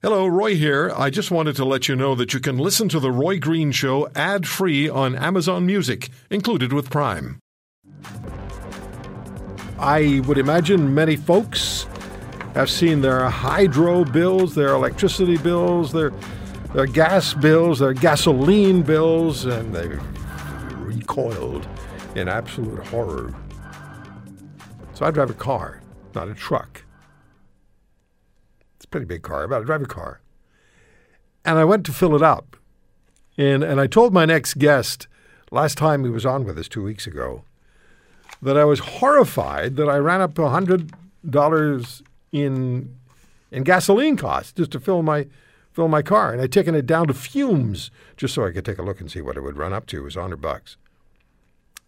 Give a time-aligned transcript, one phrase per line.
[0.00, 0.92] Hello, Roy here.
[0.94, 3.72] I just wanted to let you know that you can listen to The Roy Green
[3.72, 7.40] Show ad free on Amazon Music, included with Prime.
[9.76, 11.88] I would imagine many folks
[12.54, 16.12] have seen their hydro bills, their electricity bills, their,
[16.74, 20.00] their gas bills, their gasoline bills, and they've
[20.76, 21.66] recoiled
[22.14, 23.34] in absolute horror.
[24.94, 25.82] So I drive a car,
[26.14, 26.84] not a truck
[28.90, 30.20] pretty big car, but I drive a car.
[31.44, 32.56] And I went to fill it up.
[33.36, 35.06] And, and I told my next guest
[35.50, 37.44] last time he was on with us two weeks ago
[38.42, 42.96] that I was horrified that I ran up $100 in,
[43.50, 45.26] in gasoline costs just to fill my,
[45.72, 46.32] fill my car.
[46.32, 49.10] And I'd taken it down to fumes just so I could take a look and
[49.10, 49.98] see what it would run up to.
[49.98, 50.76] It was 100 bucks.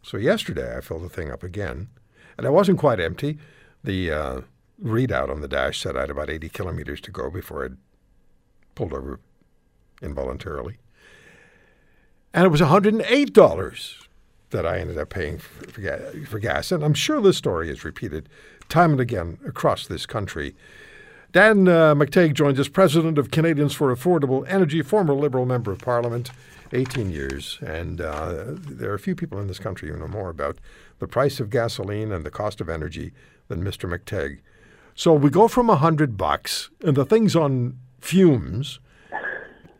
[0.03, 1.89] So yesterday I filled the thing up again.
[2.37, 3.39] And it wasn't quite empty.
[3.85, 4.41] The, uh,
[4.83, 7.77] readout on the dash said I had about 80 kilometers to go before I'd
[8.75, 9.21] pulled over
[10.03, 10.79] involuntarily.
[12.33, 14.07] And it was $108
[14.51, 15.71] that I ended up paying for,
[16.27, 16.73] for gas.
[16.73, 18.29] And I'm sure this story is repeated
[18.69, 20.55] time and again across this country.
[21.33, 25.79] Dan uh, McTeague joins us, president of Canadians for Affordable Energy, former Liberal member of
[25.79, 26.31] Parliament,
[26.73, 27.59] 18 years.
[27.65, 30.59] And uh, there are few people in this country who know more about
[30.99, 33.13] the price of gasoline and the cost of energy
[33.49, 33.89] than Mr.
[33.89, 34.41] McTeague.
[34.95, 38.81] So we go from a hundred bucks and the thing's on fumes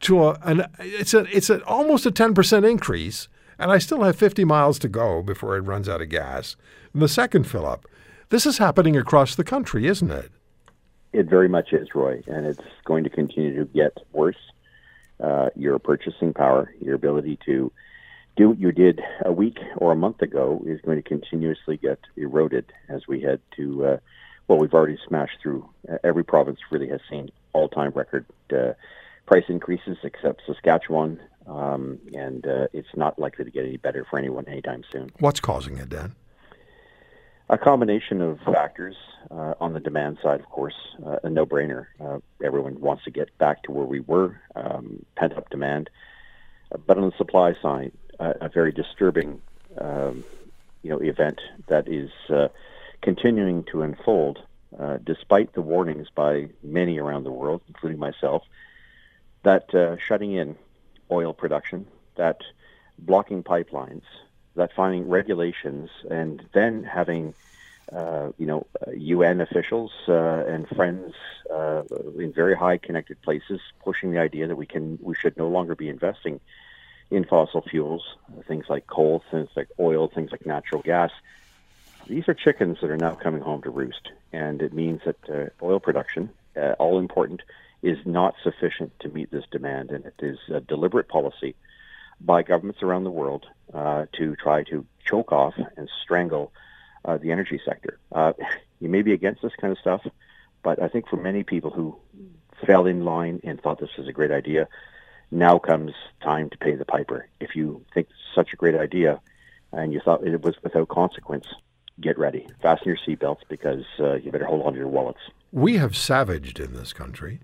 [0.01, 4.03] to a, an it's a it's a, almost a ten percent increase, and I still
[4.03, 6.57] have fifty miles to go before it runs out of gas.
[6.95, 7.87] The second fill up,
[8.31, 10.31] this is happening across the country, isn't it?
[11.13, 14.37] It very much is, Roy, and it's going to continue to get worse.
[15.23, 17.71] Uh, your purchasing power, your ability to
[18.37, 21.99] do what you did a week or a month ago, is going to continuously get
[22.17, 23.85] eroded as we head to.
[23.85, 23.97] Uh,
[24.51, 25.65] well, we've already smashed through.
[25.89, 28.73] Uh, every province really has seen all-time record uh,
[29.25, 34.19] price increases, except Saskatchewan, um, and uh, it's not likely to get any better for
[34.19, 35.13] anyone anytime soon.
[35.21, 36.17] What's causing it, Dan?
[37.49, 38.97] A combination of factors.
[39.31, 40.75] Uh, on the demand side, of course,
[41.07, 41.87] uh, a no-brainer.
[42.01, 45.89] Uh, everyone wants to get back to where we were, um, pent-up demand.
[46.87, 49.41] but on the supply side, a very disturbing,
[49.79, 50.25] um,
[50.83, 52.11] you know, event that is
[53.03, 54.39] continuing to unfold,
[54.79, 58.43] uh, despite the warnings by many around the world, including myself,
[59.43, 60.57] that uh, shutting in
[61.11, 62.41] oil production, that
[62.99, 64.03] blocking pipelines,
[64.57, 67.35] that finding regulations, and then having
[67.93, 71.13] uh, you know, UN officials uh, and friends
[71.53, 71.83] uh,
[72.19, 75.75] in very high connected places pushing the idea that we can, we should no longer
[75.75, 76.39] be investing
[77.11, 78.05] in fossil fuels,
[78.47, 81.11] things like coal, things like oil, things like natural gas,
[82.11, 85.65] these are chickens that are now coming home to roost, and it means that uh,
[85.65, 87.41] oil production, uh, all important,
[87.83, 91.55] is not sufficient to meet this demand, and it is a deliberate policy
[92.21, 96.53] by governments around the world uh, to try to choke off and strangle
[97.05, 97.99] uh, the energy sector.
[98.11, 98.33] Uh,
[98.81, 100.05] you may be against this kind of stuff,
[100.65, 101.97] but I think for many people who
[102.67, 104.69] fell in line and thought this was a great idea,
[105.31, 107.29] now comes time to pay the piper.
[107.39, 109.21] If you think such a great idea
[109.73, 111.47] and you thought it was without consequence,
[112.01, 112.47] get ready.
[112.63, 115.21] Fasten your seatbelts because uh, you better hold on to your wallets.
[115.53, 117.41] We have savaged in this country.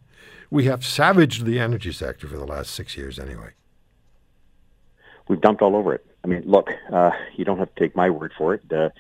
[0.51, 3.51] We have savaged the energy sector for the last six years, anyway.
[5.29, 6.07] We've dumped all over it.
[6.23, 8.63] I mean, look, uh, you don't have to take my word for it.
[8.73, 8.91] Uh,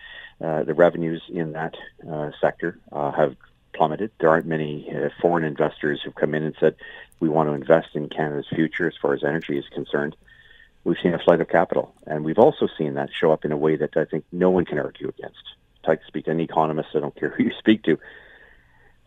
[0.64, 1.74] the revenues in that
[2.10, 3.36] uh, sector uh, have
[3.74, 4.10] plummeted.
[4.20, 6.76] There aren't many uh, foreign investors who've come in and said,
[7.20, 10.16] we want to invest in Canada's future as far as energy is concerned
[10.86, 11.92] we've seen a flight of capital.
[12.06, 14.64] And we've also seen that show up in a way that I think no one
[14.64, 15.42] can argue against.
[15.88, 17.98] I speak to any economist, I don't care who you speak to.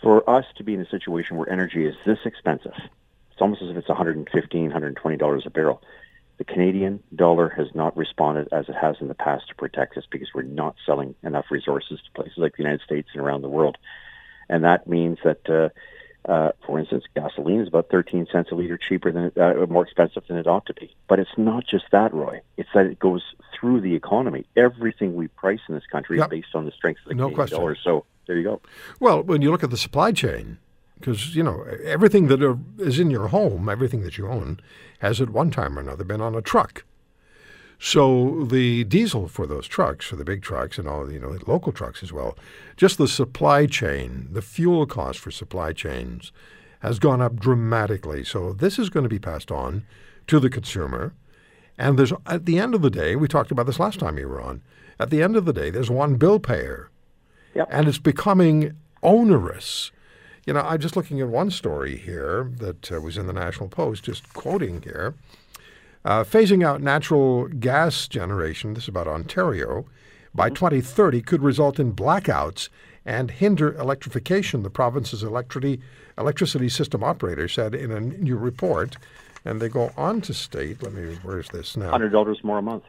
[0.01, 2.73] For us to be in a situation where energy is this expensive,
[3.31, 5.81] it's almost as if it's $115, $120 a barrel.
[6.37, 10.05] The Canadian dollar has not responded as it has in the past to protect us
[10.09, 13.49] because we're not selling enough resources to places like the United States and around the
[13.49, 13.77] world.
[14.47, 15.69] And that means that uh,
[16.25, 20.23] uh, for instance, gasoline is about 13 cents a liter cheaper than uh, more expensive
[20.27, 20.93] than it ought to be.
[21.07, 22.41] But it's not just that, Roy.
[22.57, 23.23] It's that it goes
[23.57, 24.45] through the economy.
[24.55, 26.27] Everything we price in this country yep.
[26.27, 27.77] is based on the strength of the no Canadian dollar.
[27.81, 28.61] So there you go.
[28.99, 30.57] Well, when you look at the supply chain,
[30.99, 34.59] because you know everything that are, is in your home, everything that you own,
[34.99, 36.83] has at one time or another been on a truck.
[37.81, 41.71] So the diesel for those trucks, for the big trucks and all, you know, local
[41.71, 42.37] trucks as well,
[42.75, 46.33] just the supply chain, the fuel cost for supply chains
[46.81, 48.25] has gone up dramatically.
[48.25, 49.85] So this is going to be passed on
[50.27, 51.13] to the consumer.
[51.77, 54.27] And there's at the end of the day, we talked about this last time you
[54.27, 54.61] were on.
[54.99, 56.89] At the end of the day, there's one bill payer.
[57.55, 57.69] Yep.
[57.71, 59.91] And it's becoming onerous.
[60.45, 63.69] you know, I'm just looking at one story here that uh, was in the National
[63.69, 65.15] Post, just quoting here.
[66.09, 69.85] Uh, phasing out natural gas generation, this is about Ontario,
[70.33, 72.67] by 2030 could result in blackouts
[73.05, 75.79] and hinder electrification, the province's electricity,
[76.17, 78.97] electricity system operator said in a new report.
[79.45, 81.91] And they go on to state, let me, where's this now?
[81.91, 82.85] $100 more a month.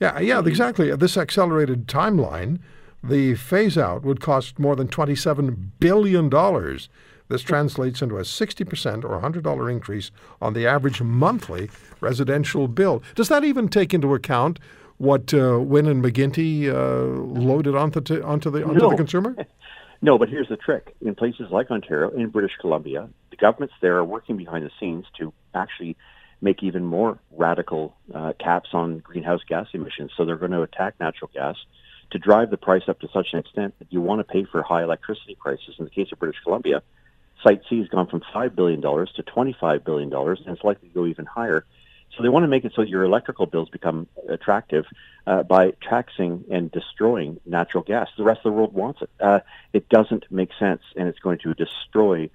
[0.00, 0.96] Yeah, yeah, exactly.
[0.96, 2.60] This accelerated timeline,
[3.02, 6.30] the phase out would cost more than $27 billion.
[7.34, 11.68] This translates into a 60% or $100 increase on the average monthly
[12.00, 13.02] residential bill.
[13.16, 14.60] Does that even take into account
[14.98, 18.90] what uh, Wynne and McGuinty uh, loaded onto, t- onto, the, onto no.
[18.90, 19.34] the consumer?
[20.00, 20.94] no, but here's the trick.
[21.00, 25.04] In places like Ontario, in British Columbia, the governments there are working behind the scenes
[25.18, 25.96] to actually
[26.40, 30.12] make even more radical uh, caps on greenhouse gas emissions.
[30.16, 31.56] So they're going to attack natural gas
[32.12, 34.62] to drive the price up to such an extent that you want to pay for
[34.62, 35.74] high electricity prices.
[35.80, 36.80] In the case of British Columbia,
[37.44, 41.06] Site C has gone from $5 billion to $25 billion, and it's likely to go
[41.06, 41.64] even higher.
[42.16, 44.86] So they want to make it so that your electrical bills become attractive
[45.26, 48.08] uh, by taxing and destroying natural gas.
[48.16, 49.10] The rest of the world wants it.
[49.20, 49.40] Uh,
[49.72, 52.30] it doesn't make sense, and it's going to destroy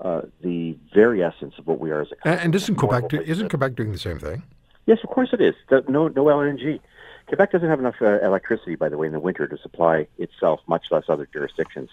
[0.00, 2.44] uh, the very essence of what we are as a country.
[2.44, 4.42] And, isn't Quebec do, isn't Quebec doing the same thing?
[4.86, 5.54] Yes, of course it is.
[5.70, 6.80] The, no, no LNG.
[7.28, 10.60] Quebec doesn't have enough uh, electricity, by the way, in the winter to supply itself,
[10.66, 11.88] much less other jurisdictions.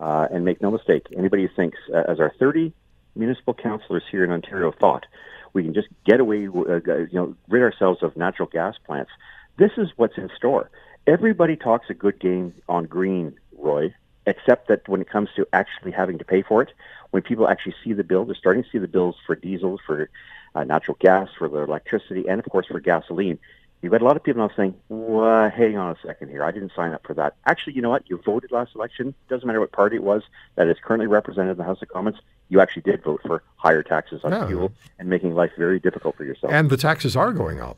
[0.00, 2.72] Uh, and make no mistake, anybody who thinks, uh, as our 30
[3.14, 5.06] municipal councillors here in Ontario thought,
[5.52, 9.10] we can just get away, uh, you know, rid ourselves of natural gas plants.
[9.58, 10.70] This is what's in store.
[11.06, 13.94] Everybody talks a good game on green, Roy,
[14.26, 16.70] except that when it comes to actually having to pay for it,
[17.10, 20.08] when people actually see the bill, they're starting to see the bills for diesel, for
[20.54, 23.38] uh, natural gas, for their electricity, and of course for gasoline.
[23.82, 26.44] You've got a lot of people now saying, well, hang on a second here.
[26.44, 27.34] I didn't sign up for that.
[27.46, 28.08] Actually, you know what?
[28.08, 29.12] You voted last election.
[29.28, 30.22] Doesn't matter what party it was
[30.54, 32.16] that is currently represented in the House of Commons.
[32.48, 34.46] You actually did vote for higher taxes on yeah.
[34.46, 36.52] fuel and making life very difficult for yourself.
[36.52, 37.76] And the taxes are going up.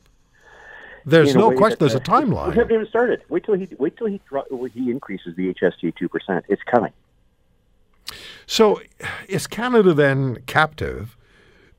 [1.06, 1.79] There's no question.
[1.81, 2.51] There's a timeline.
[2.51, 3.23] We haven't even started.
[3.29, 4.21] Wait till he wait till he
[4.73, 6.47] he increases the HST two percent.
[6.49, 6.93] It's coming.
[8.47, 8.81] So,
[9.29, 11.17] is Canada then captive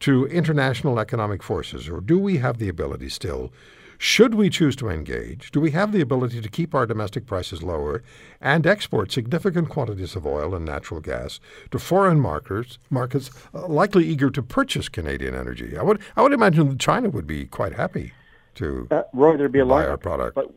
[0.02, 3.52] to international economic forces, or do we have the ability still
[3.98, 7.64] should we choose to engage, do we have the ability to keep our domestic prices
[7.64, 8.04] lower
[8.42, 11.40] and export significant quantities of oil and natural gas
[11.72, 15.78] to foreign markets, markets uh, likely eager to purchase Canadian energy?
[15.78, 18.14] I would, I would imagine that China would be quite happy
[18.56, 20.36] to uh, Roy, there'd be a buy lineup, our product.
[20.36, 20.54] But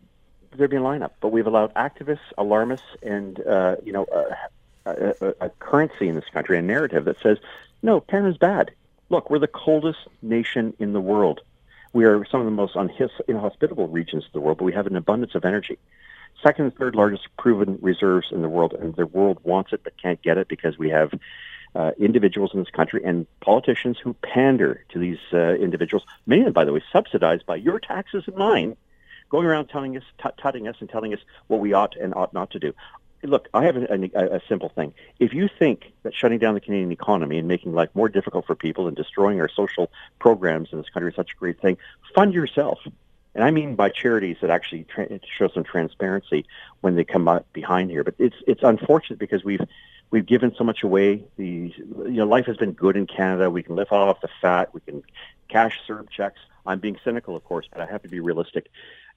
[0.57, 4.07] there'd be a lineup, but we've allowed activists, alarmists, and uh, you know
[4.87, 7.39] a, a, a currency in this country, a narrative that says,
[7.83, 8.71] no, Canada's bad.
[9.11, 11.41] Look, we're the coldest nation in the world.
[11.93, 12.77] We are some of the most
[13.29, 15.79] inhospitable regions of the world, but we have an abundance of energy.
[16.43, 20.01] Second and third largest proven reserves in the world, and the world wants it but
[20.01, 21.13] can't get it because we have
[21.75, 26.47] uh, individuals in this country and politicians who pander to these uh, individuals, many of
[26.47, 28.77] them, by the way, subsidized by your taxes and mine,
[29.29, 32.33] going around telling us, t- tutting us and telling us what we ought and ought
[32.33, 32.73] not to do
[33.23, 34.95] look, I have a, a, a, simple thing.
[35.19, 38.55] If you think that shutting down the Canadian economy and making life more difficult for
[38.55, 41.77] people and destroying our social programs in this country is such a great thing,
[42.15, 42.79] fund yourself.
[43.35, 46.47] And I mean by charities that actually tra- show some transparency
[46.81, 48.05] when they come out behind here.
[48.05, 49.61] But it's it's unfortunate because we've
[50.11, 51.23] we've given so much away.
[51.37, 53.51] The you know life has been good in Canada.
[53.51, 54.73] We can live off the fat.
[54.75, 55.03] We can
[55.49, 56.41] cash serve checks.
[56.67, 58.71] I'm being cynical, of course, but I have to be realistic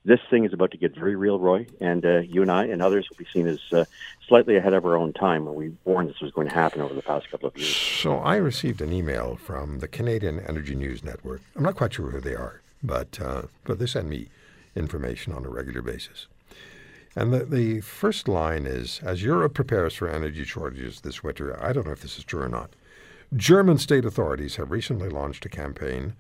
[0.03, 2.81] this thing is about to get very real, Roy, and uh, you and I and
[2.81, 3.86] others will be seen as uh,
[4.27, 6.93] slightly ahead of our own time when we warned this was going to happen over
[6.93, 7.75] the past couple of years.
[7.75, 11.41] So I received an email from the Canadian Energy News Network.
[11.55, 14.29] I'm not quite sure who they are, but uh, but they send me
[14.75, 16.27] information on a regular basis.
[17.15, 21.74] And the, the first line is As Europe prepares for energy shortages this winter, I
[21.74, 22.72] don't know if this is true or not,
[23.36, 26.13] German state authorities have recently launched a campaign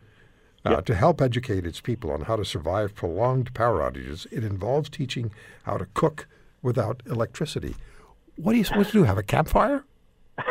[0.65, 0.85] uh, yep.
[0.85, 5.31] To help educate its people on how to survive prolonged power outages, it involves teaching
[5.63, 6.27] how to cook
[6.61, 7.75] without electricity.
[8.35, 9.03] What are you supposed to do?
[9.03, 9.83] Have a campfire?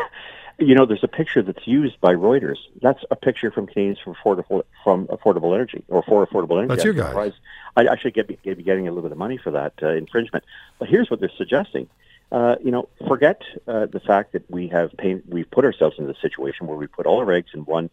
[0.59, 2.59] you know, there's a picture that's used by Reuters.
[2.83, 6.69] That's a picture from Canadians from Affordable, from affordable Energy or for Affordable Energy.
[6.69, 7.33] That's your guy.
[7.77, 10.45] I should get be, be getting a little bit of money for that uh, infringement.
[10.79, 11.89] But here's what they're suggesting.
[12.33, 16.07] Uh, you know, forget uh, the fact that we have pain, we've put ourselves in
[16.07, 17.91] the situation where we put all our eggs in one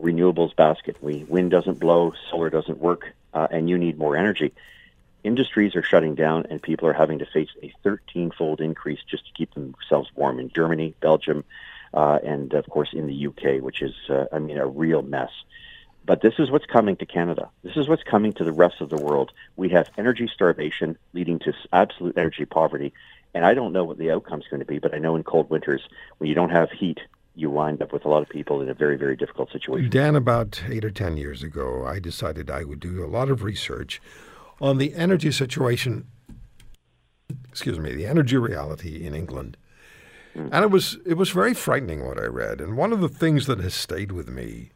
[0.00, 0.96] renewables basket.
[1.02, 4.52] We wind doesn't blow, solar doesn't work, uh, and you need more energy.
[5.24, 9.32] Industries are shutting down, and people are having to face a 13-fold increase just to
[9.32, 11.44] keep themselves warm in Germany, Belgium,
[11.92, 15.30] uh, and of course in the UK, which is, uh, I mean, a real mess.
[16.04, 17.50] But this is what's coming to Canada.
[17.62, 19.32] This is what's coming to the rest of the world.
[19.56, 22.94] We have energy starvation leading to absolute energy poverty.
[23.34, 25.50] And I don't know what the outcome's going to be, but I know in cold
[25.50, 25.86] winters,
[26.16, 26.98] when you don't have heat,
[27.38, 29.88] you wind up with a lot of people in a very, very difficult situation.
[29.90, 33.44] Dan, about eight or 10 years ago, I decided I would do a lot of
[33.44, 34.02] research
[34.60, 36.08] on the energy situation,
[37.48, 39.56] excuse me, the energy reality in England.
[40.34, 40.48] Mm.
[40.50, 42.60] And it was, it was very frightening what I read.
[42.60, 44.70] And one of the things that has stayed with me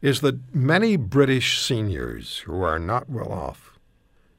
[0.00, 3.78] is that many British seniors who are not well off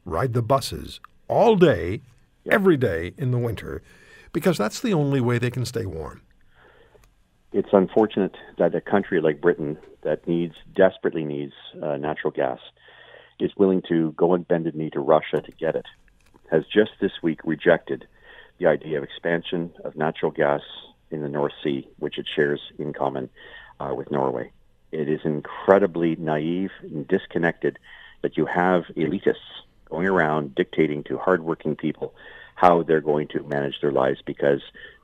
[0.05, 2.01] ride the buses all day,
[2.49, 3.83] every day in the winter,
[4.31, 6.22] because that's the only way they can stay warm.
[7.53, 12.57] It's unfortunate that a country like Britain that needs desperately needs uh, natural gas
[13.39, 15.85] is willing to go and bend knee to Russia to get it.
[16.49, 18.07] Has just this week rejected
[18.57, 20.61] the idea of expansion of natural gas
[21.11, 23.29] in the North Sea, which it shares in common
[23.79, 24.51] uh, with Norway.
[24.91, 27.77] It is incredibly naive and disconnected
[28.23, 32.15] that you have elitists going around dictating to hardworking people
[32.55, 34.61] how they're going to manage their lives because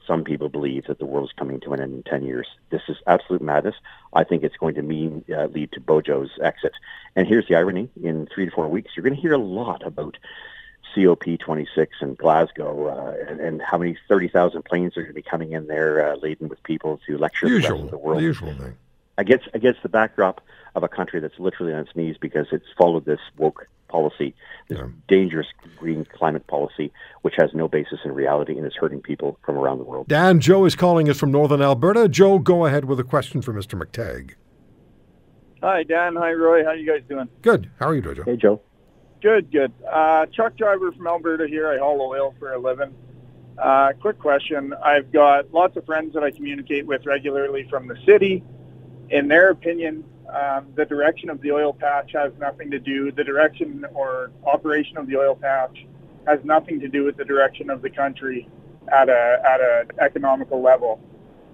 [0.09, 2.47] some people believe that the world is coming to an end in 10 years.
[2.71, 3.75] This is absolute madness.
[4.11, 6.73] I think it's going to mean uh, lead to Bojo's exit.
[7.15, 9.85] And here's the irony in three to four weeks, you're going to hear a lot
[9.85, 10.17] about
[10.95, 15.51] COP26 in Glasgow uh, and, and, how many 30,000 planes are going to be coming
[15.51, 18.19] in there uh, laden with people to lecture usual, the rest of the world.
[18.19, 18.75] The usual thing
[19.19, 20.41] against against the backdrop
[20.73, 24.33] of a country that's literally on its knees because it's followed this woke policy,
[24.69, 24.87] this yeah.
[25.07, 26.91] dangerous green climate policy,
[27.21, 30.07] which has no basis in reality and is hurting people from around the world.
[30.07, 32.07] Dan, Joe is calling us from northern Alberta.
[32.07, 33.81] Joe, go ahead with a question for Mr.
[33.81, 34.35] McTeague.
[35.61, 36.15] Hi, Dan.
[36.15, 36.63] Hi, Roy.
[36.63, 37.27] How are you guys doing?
[37.41, 37.69] Good.
[37.79, 38.23] How are you doing, Joe?
[38.23, 38.61] Hey, Joe.
[39.21, 39.73] Good, good.
[39.91, 41.69] Uh, truck driver from Alberta here.
[41.69, 42.95] I haul oil for a living.
[43.57, 44.73] Uh, quick question.
[44.81, 48.43] I've got lots of friends that I communicate with regularly from the city
[49.09, 53.11] in their opinion, um, the direction of the oil patch has nothing to do.
[53.11, 55.85] The direction or operation of the oil patch
[56.27, 58.47] has nothing to do with the direction of the country
[58.91, 60.99] at a at an economical level.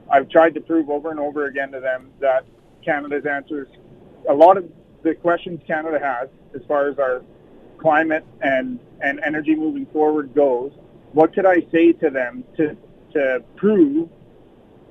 [0.10, 2.46] I've tried to prove over and over again to them that
[2.84, 3.68] Canada's answers,
[4.30, 4.70] a lot of
[5.04, 7.24] the questions Canada has as far as our
[7.78, 10.72] climate and and energy moving forward goes.
[11.12, 12.78] What could I say to them to
[13.14, 14.10] to prove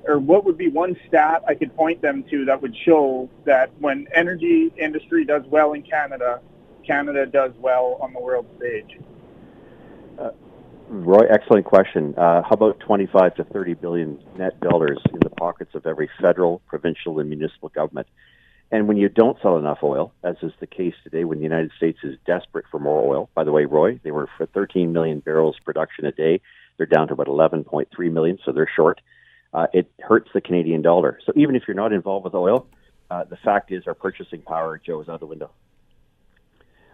[0.07, 3.71] or what would be one stat I could point them to that would show that
[3.79, 6.41] when energy industry does well in Canada,
[6.85, 8.99] Canada does well on the world stage?
[10.19, 10.29] Uh,
[10.89, 12.13] Roy, excellent question.
[12.15, 16.61] Uh, how about 25 to 30 billion net dollars in the pockets of every federal,
[16.67, 18.07] provincial, and municipal government?
[18.71, 21.71] And when you don't sell enough oil, as is the case today, when the United
[21.77, 25.19] States is desperate for more oil, by the way, Roy, they were for 13 million
[25.19, 26.41] barrels production a day.
[26.77, 29.01] They're down to about 11.3 million, so they're short
[29.55, 31.17] uh, it hurts the Canadian dollar.
[31.25, 32.67] So even if you're not involved with oil,
[33.09, 35.49] uh, the fact is our purchasing power, Joe, is out the window.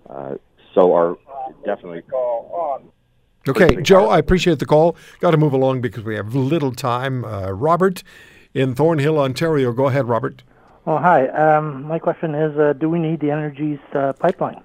[0.08, 0.36] Uh,
[0.76, 1.18] so our
[1.66, 2.04] definitely.
[3.48, 4.96] Okay, Joe, I appreciate the call.
[5.20, 7.26] Got to move along because we have little time.
[7.26, 8.04] Uh, Robert
[8.54, 9.72] in Thornhill, Ontario.
[9.72, 10.44] Go ahead, Robert.
[10.86, 11.28] Oh, hi.
[11.30, 14.62] Um, my question is uh, Do we need the Energy East uh, pipeline?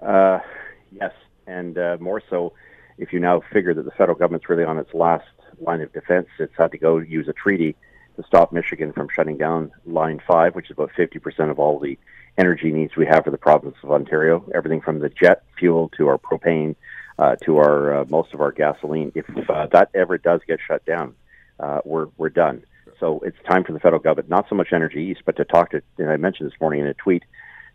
[0.00, 1.12] yes,
[1.48, 2.52] and more so
[2.98, 5.24] if you now figure that the federal government's really on its last
[5.60, 6.28] line of defense.
[6.38, 7.76] It's had to go use a treaty
[8.16, 11.98] to stop Michigan from shutting down Line 5, which is about 50% of all the
[12.38, 16.08] energy needs we have for the province of Ontario, everything from the jet fuel to
[16.08, 16.74] our propane
[17.18, 19.12] uh, to our uh, most of our gasoline.
[19.14, 21.14] If uh, that ever does get shut down,
[21.58, 22.64] uh, we're we're done.
[22.98, 25.70] So it's time for the federal government, not so much Energy East, but to talk
[25.70, 25.82] to.
[25.98, 27.24] And I mentioned this morning in a tweet.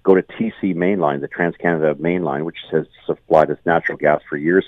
[0.04, 4.38] Go to TC Mainline, the Trans Canada Mainline, which has supplied us natural gas for
[4.38, 4.65] years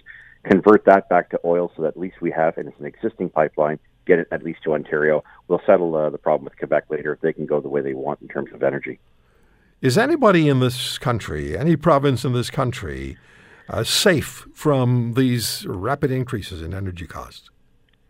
[0.47, 3.29] convert that back to oil so that at least we have, and it's an existing
[3.29, 5.23] pipeline, get it at least to Ontario.
[5.47, 7.93] We'll settle uh, the problem with Quebec later if they can go the way they
[7.93, 8.99] want in terms of energy.
[9.81, 13.17] Is anybody in this country, any province in this country,
[13.69, 17.49] uh, safe from these rapid increases in energy costs?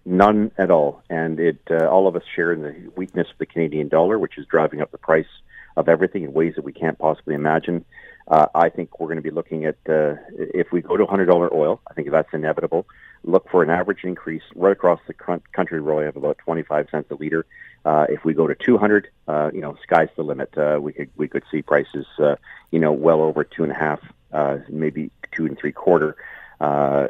[0.05, 1.03] None at all.
[1.09, 4.37] And it, uh, all of us share in the weakness of the Canadian dollar, which
[4.37, 5.27] is driving up the price
[5.75, 7.83] of everything in ways that we can't possibly imagine.
[8.27, 11.51] Uh, I think we're going to be looking at uh, if we go to $100
[11.53, 11.81] oil.
[11.89, 12.85] I think that's inevitable.
[13.23, 17.15] Look for an average increase right across the country, Roy, of about 25 cents a
[17.15, 17.45] liter.
[17.85, 20.57] Uh, if we go to 200, uh, you know, sky's the limit.
[20.57, 22.35] Uh, we could we could see prices, uh,
[22.71, 24.01] you know, well over two and a half,
[24.33, 26.17] uh, maybe two and three quarter
[26.59, 27.07] uh,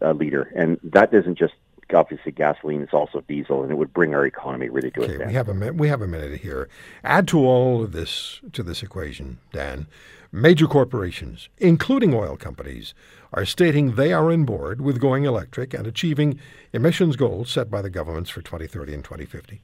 [0.00, 1.54] a liter, and that isn't just
[1.94, 5.16] obviously gasoline is also diesel, and it would bring our economy really to okay, a
[5.16, 5.30] stand.
[5.30, 5.74] We have a minute.
[5.76, 6.68] We have a minute here.
[7.04, 9.86] Add to all of this to this equation, Dan.
[10.34, 12.94] Major corporations, including oil companies,
[13.34, 16.40] are stating they are on board with going electric and achieving
[16.72, 19.60] emissions goals set by the governments for 2030 and 2050.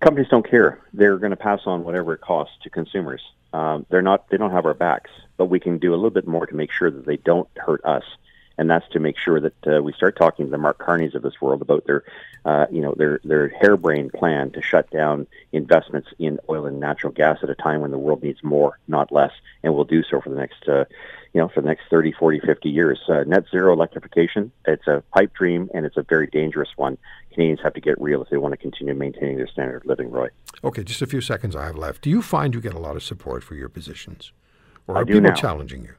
[0.00, 0.80] Companies don't care.
[0.94, 3.20] They're going to pass on whatever it costs to consumers.
[3.52, 4.30] Um, they're not.
[4.30, 6.72] They don't have our backs, but we can do a little bit more to make
[6.72, 8.04] sure that they don't hurt us
[8.58, 11.22] and that's to make sure that uh, we start talking to the Mark Carneys of
[11.22, 12.02] this world about their,
[12.44, 17.12] uh, you know, their their harebrained plan to shut down investments in oil and natural
[17.12, 20.20] gas at a time when the world needs more, not less, and will do so
[20.20, 20.84] for the next, uh,
[21.32, 22.98] you know, for the next 30, 40, 50 years.
[23.08, 26.98] Uh, net zero electrification, it's a pipe dream, and it's a very dangerous one.
[27.30, 30.10] Canadians have to get real if they want to continue maintaining their standard of living,
[30.10, 30.28] Roy.
[30.64, 32.02] Okay, just a few seconds I have left.
[32.02, 34.32] Do you find you get a lot of support for your positions?
[34.88, 35.34] Or are people now.
[35.34, 35.94] challenging you?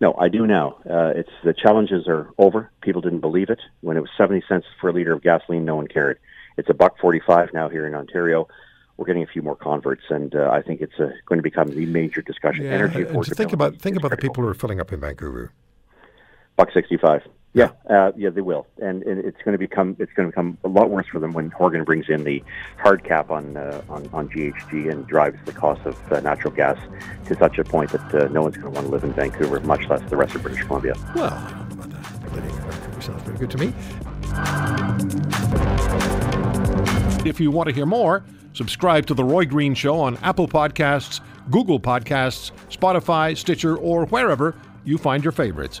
[0.00, 0.76] No, I do now.
[0.88, 2.70] Uh, it's the challenges are over.
[2.80, 5.64] People didn't believe it when it was seventy cents for a liter of gasoline.
[5.64, 6.18] No one cared.
[6.56, 8.48] It's a buck forty-five now here in Ontario.
[8.96, 11.68] We're getting a few more converts, and uh, I think it's uh, going to become
[11.68, 12.66] the major discussion.
[12.66, 13.36] Energy and affordability.
[13.36, 15.52] think about think about the people who are filling up in Vancouver.
[16.56, 17.22] buck sixty-five.
[17.54, 20.58] Yeah, uh, yeah, they will, and, and it's going to become it's going to become
[20.64, 22.42] a lot worse for them when Horgan brings in the
[22.78, 26.76] hard cap on uh, on, on GHG and drives the cost of uh, natural gas
[27.26, 29.60] to such a point that uh, no one's going to want to live in Vancouver,
[29.60, 30.94] much less the rest of British Columbia.
[31.14, 32.34] Well, I don't know about that.
[32.34, 33.72] Living in Vancouver sounds pretty good to me.
[37.24, 41.20] If you want to hear more, subscribe to The Roy Green Show on Apple Podcasts,
[41.52, 45.80] Google Podcasts, Spotify, Stitcher, or wherever you find your favorites.